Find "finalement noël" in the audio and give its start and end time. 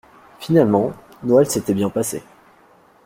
0.39-1.45